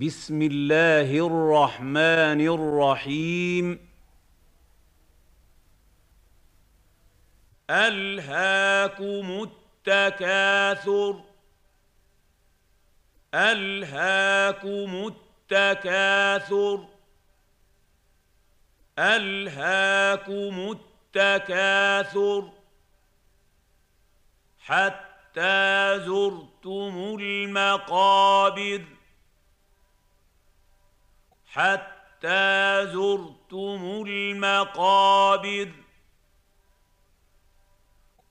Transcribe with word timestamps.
بسم 0.00 0.42
الله 0.42 1.26
الرحمن 1.26 2.40
الرحيم. 2.40 3.88
ألهاكم 7.70 9.48
التكاثر. 9.86 11.22
ألهاكم 13.34 15.14
التكاثر. 15.52 16.88
ألهاكم 18.98 20.76
التكاثر. 21.16 22.50
حتى 24.60 25.98
زرتم 26.06 27.16
المقابر. 27.20 28.84
حتى 31.52 32.86
زرتم 32.86 34.04
المقابر. 34.06 35.72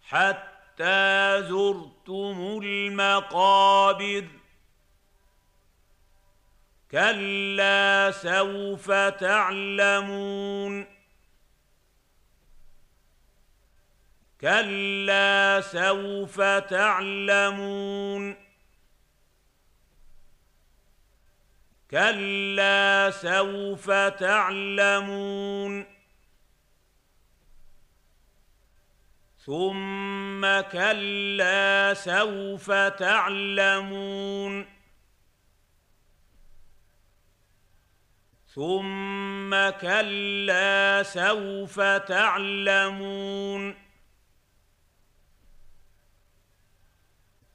حتى 0.03 1.41
زرتم 1.41 2.59
المقابر. 2.63 4.27
كلا 6.91 8.11
سوف 8.11 8.91
تعلمون. 8.91 10.85
كلا 14.41 15.61
سوف 15.61 16.41
تعلمون. 16.69 18.50
كلا 21.91 23.11
سوف 23.11 23.91
تعلمون 24.19 25.85
ثم 29.45 30.61
كلا 30.71 31.93
سوف 31.93 32.71
تعلمون 32.71 34.65
ثم 38.55 39.69
كلا 39.69 41.03
سوف 41.03 41.79
تعلمون 42.07 43.75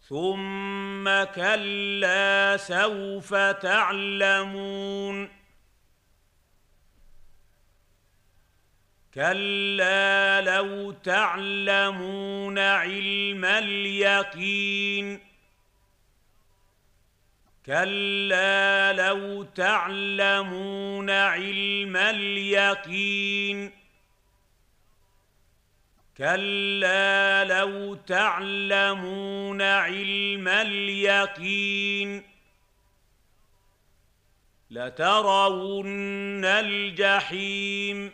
ثم 0.08 1.24
كلا 1.24 2.56
سوف 2.56 3.34
تعلمون 3.34 5.28
كلا 9.14 10.40
لو 10.40 10.90
تعلمون 10.90 12.58
علم 12.58 13.44
اليقين 13.44 15.20
كلا 17.66 18.92
لو 18.92 19.42
تعلمون 19.42 21.10
علم 21.10 21.96
اليقين 21.96 23.85
كلا 26.18 27.44
لو 27.44 27.94
تعلمون 27.94 29.62
علم 29.62 30.48
اليقين 30.48 32.22
لترون 34.70 36.44
الجحيم 36.44 38.12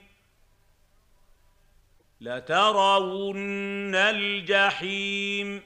لترون 2.21 3.95
الجحيم 3.95 5.63